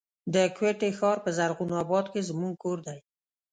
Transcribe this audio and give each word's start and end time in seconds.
د 0.33 0.35
کوټي 0.57 0.89
ښار 0.97 1.17
په 1.25 1.29
زرغون 1.37 1.71
آباد 1.83 2.05
کي 2.13 2.21
زموږ 2.29 2.53
کور 2.63 2.77
دی. 2.87 2.99